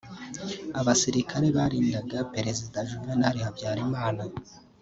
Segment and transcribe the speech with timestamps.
[0.79, 4.23] Abasirikare barindaga Perezida Juvenal Habyarimana